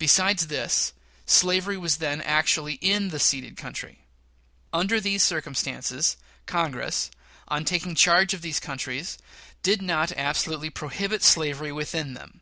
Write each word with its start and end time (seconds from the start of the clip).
Besides 0.00 0.48
this, 0.48 0.92
slavery 1.26 1.78
was 1.78 1.98
then 1.98 2.20
actually 2.20 2.72
in 2.80 3.10
the 3.10 3.20
ceded 3.20 3.56
country. 3.56 4.00
Under 4.72 5.00
these 5.00 5.22
circumstances, 5.22 6.16
Congress, 6.44 7.08
on 7.46 7.64
taking 7.64 7.94
charge 7.94 8.34
of 8.34 8.42
these 8.42 8.58
countries, 8.58 9.16
did 9.62 9.80
not 9.80 10.10
absolutely 10.16 10.70
prohibit 10.70 11.22
slavery 11.22 11.70
within 11.70 12.14
them. 12.14 12.40